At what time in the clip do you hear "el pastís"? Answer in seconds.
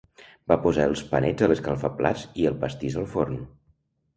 2.53-2.99